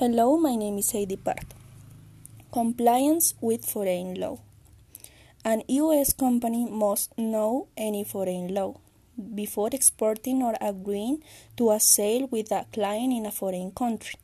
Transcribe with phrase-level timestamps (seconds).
[0.00, 1.44] Hello, my name is Heidi Part.
[2.50, 4.38] Compliance with foreign law.
[5.44, 6.14] An U.S.
[6.14, 8.80] company must know any foreign law
[9.34, 11.22] before exporting or agreeing
[11.58, 14.18] to a sale with a client in a foreign country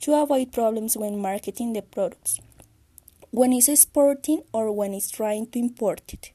[0.00, 2.40] to avoid problems when marketing the products,
[3.30, 6.32] when it's exporting or when it's trying to import it.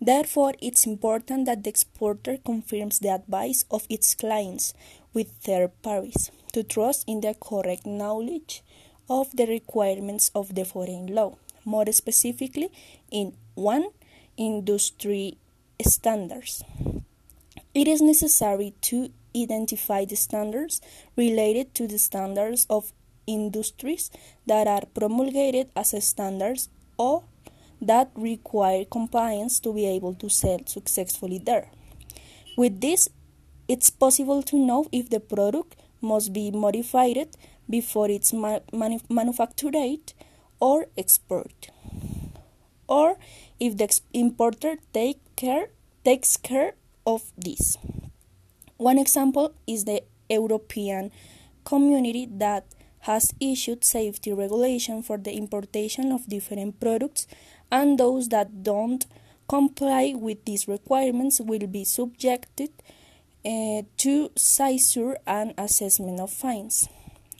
[0.00, 4.72] Therefore, it's important that the exporter confirms the advice of its clients
[5.14, 8.62] with third parties to trust in their correct knowledge
[9.08, 12.70] of the requirements of the foreign law, more specifically
[13.10, 13.86] in 1.
[14.38, 15.36] Industry
[15.86, 16.64] standards.
[17.74, 20.80] It is necessary to identify the standards
[21.16, 22.92] related to the standards of
[23.26, 24.10] industries
[24.46, 27.24] that are promulgated as standards or
[27.80, 31.70] that require compliance to be able to sell successfully there.
[32.56, 33.08] With this,
[33.72, 37.28] it's possible to know if the product must be modified
[37.74, 38.58] before it's ma
[39.18, 40.12] manufactured
[40.60, 41.70] or exported,
[42.86, 43.16] or
[43.58, 45.70] if the importer take care,
[46.04, 46.74] takes care
[47.06, 47.78] of this.
[48.76, 51.10] One example is the European
[51.64, 52.66] community that
[53.10, 57.26] has issued safety regulation for the importation of different products
[57.70, 59.06] and those that don't
[59.48, 62.70] comply with these requirements will be subjected
[63.44, 66.88] uh, to seizure and assessment of fines.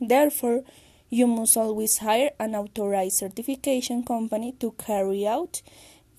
[0.00, 0.64] Therefore,
[1.10, 5.62] you must always hire an authorized certification company to carry out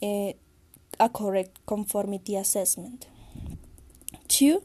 [0.02, 0.34] uh,
[1.00, 3.08] a correct conformity assessment.
[4.28, 4.64] 2.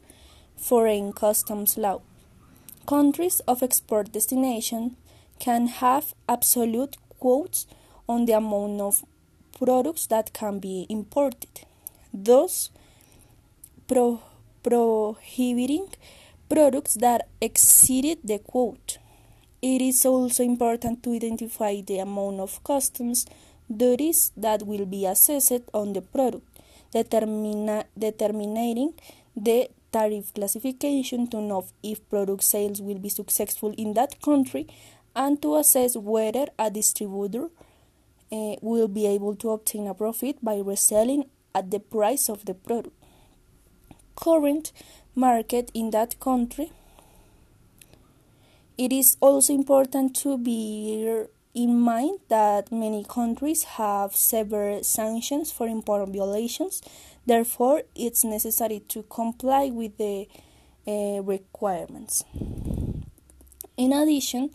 [0.55, 2.01] Foreign customs law.
[2.85, 4.97] Countries of export destination
[5.39, 7.65] can have absolute quotas
[8.07, 9.03] on the amount of
[9.57, 11.65] products that can be imported,
[12.13, 12.69] thus
[13.87, 14.21] pro
[14.63, 15.87] prohibiting
[16.49, 18.99] products that exceeded the quota.
[19.61, 23.25] It is also important to identify the amount of customs
[23.69, 26.47] duties that will be assessed on the product,
[26.93, 28.93] determina, determining
[29.35, 34.67] the tariff classification to know if product sales will be successful in that country
[35.15, 37.49] and to assess whether a distributor
[38.31, 42.53] uh, will be able to obtain a profit by reselling at the price of the
[42.53, 42.98] product.
[44.19, 44.71] Current
[45.15, 46.71] market in that country.
[48.77, 55.67] It is also important to bear in mind that many countries have severe sanctions for
[55.67, 56.81] import violations.
[57.25, 60.27] Therefore, it's necessary to comply with the
[60.87, 62.23] uh, requirements.
[63.77, 64.51] In addition,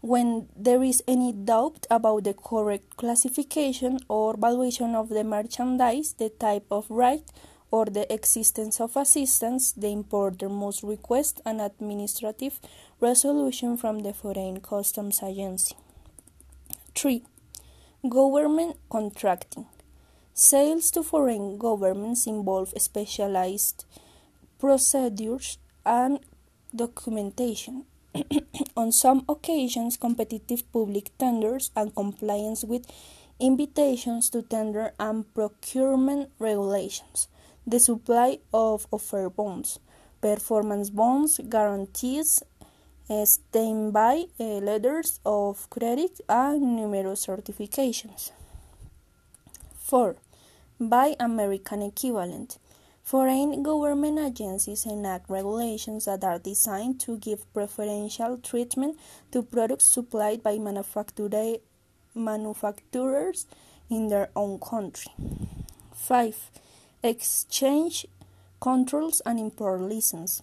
[0.00, 6.28] when there is any doubt about the correct classification or valuation of the merchandise, the
[6.28, 7.24] type of right,
[7.74, 12.60] or the existence of assistance, the importer must request an administrative
[13.00, 15.74] resolution from the Foreign Customs Agency.
[16.94, 17.24] 3.
[18.08, 19.66] Government contracting.
[20.34, 23.84] Sales to foreign governments involve specialized
[24.60, 26.20] procedures and
[26.72, 27.86] documentation.
[28.76, 32.86] On some occasions, competitive public tenders and compliance with
[33.40, 37.26] invitations to tender and procurement regulations,
[37.66, 39.78] the supply of offer bonds,
[40.20, 42.42] performance bonds, guarantees,
[43.08, 48.32] uh, standby uh, letters of credit, and numerous certifications.
[49.76, 50.16] 4.
[50.80, 52.58] Buy American equivalent.
[53.02, 58.98] Foreign government agencies enact regulations that are designed to give preferential treatment
[59.30, 61.60] to products supplied by manufacturers
[63.90, 65.12] in their own country.
[65.92, 66.50] 5.
[67.04, 68.06] Exchange
[68.62, 70.42] controls and import license.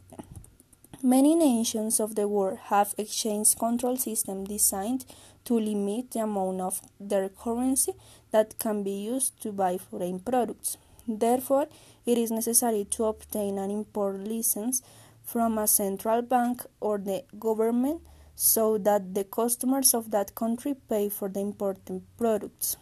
[1.02, 5.06] Many nations of the world have exchange control systems designed
[5.46, 7.94] to limit the amount of their currency
[8.30, 10.78] that can be used to buy foreign products.
[11.08, 11.66] Therefore,
[12.06, 14.84] it is necessary to obtain an import license
[15.24, 18.02] from a central bank or the government
[18.36, 22.78] so that the customers of that country pay for the imported products.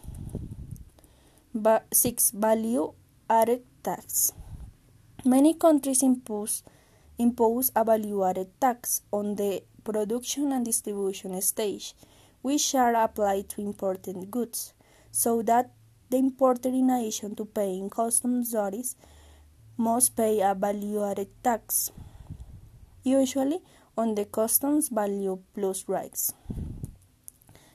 [1.54, 2.32] But 6.
[2.32, 2.92] Value
[3.30, 4.32] added tax.
[5.24, 6.64] Many countries impose,
[7.16, 11.94] impose a value added tax on the production and distribution stage,
[12.42, 14.74] which are applied to imported goods,
[15.12, 15.70] so that
[16.10, 18.96] the importer, in addition to paying customs duties,
[19.76, 21.92] must pay a value added tax,
[23.04, 23.60] usually
[23.96, 26.34] on the customs value plus rights.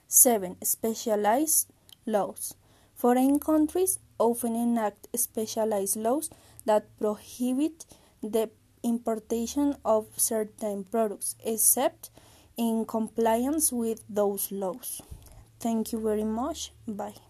[0.06, 0.56] 7.
[0.62, 1.70] Specialized
[2.04, 2.54] laws.
[2.94, 6.30] Foreign countries often enact specialized laws
[6.64, 7.86] that prohibit
[8.22, 8.50] the
[8.82, 12.10] importation of certain products, except
[12.56, 15.02] in compliance with those laws.
[15.60, 16.72] Thank you very much.
[16.86, 17.25] Bye.